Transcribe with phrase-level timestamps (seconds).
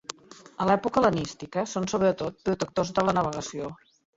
[0.63, 3.71] A l'època hel·lenística són sobretot protectors de la navegació.